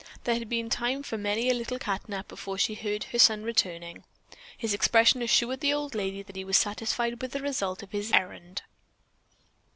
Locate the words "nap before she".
2.09-2.73